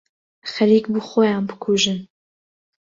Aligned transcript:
خەریک 0.51 0.85
بوو 0.93 1.05
خۆیان 1.09 1.43
بکوژن. 1.49 1.99